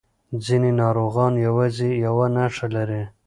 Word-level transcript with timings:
ځینې 0.45 0.71
ناروغان 0.81 1.33
یوازې 1.47 1.89
یو 2.05 2.15
نښه 2.35 2.67
لري. 2.75 3.01